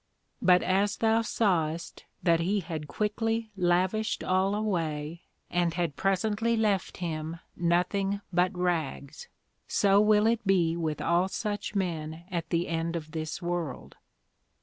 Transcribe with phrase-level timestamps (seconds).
[0.41, 6.97] But as thou sawest that he had quickly lavished all away, and had presently left
[6.97, 9.27] him nothing but Rags;
[9.67, 13.95] so will it be with all such men at the end of this world.